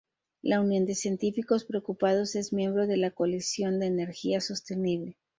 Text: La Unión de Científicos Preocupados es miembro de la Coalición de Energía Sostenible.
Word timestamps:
La 0.41 0.61
Unión 0.61 0.87
de 0.87 0.95
Científicos 0.95 1.63
Preocupados 1.63 2.33
es 2.35 2.53
miembro 2.53 2.87
de 2.87 2.97
la 2.97 3.11
Coalición 3.11 3.79
de 3.79 3.85
Energía 3.85 4.41
Sostenible. 4.41 5.15